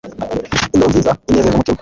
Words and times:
Indoro 0.73 0.89
nziza 0.91 1.11
inezeza 1.29 1.53
umutima 1.53 1.77